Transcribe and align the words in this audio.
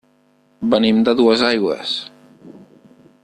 Venim 0.73 1.03
de 1.09 1.13
Duesaigües. 1.19 1.93